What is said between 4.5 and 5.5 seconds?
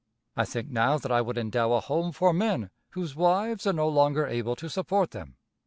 to support them.